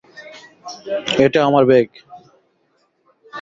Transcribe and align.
এটা 1.17 1.39
আমার 1.45 1.63
ব্যাগ! 1.65 1.87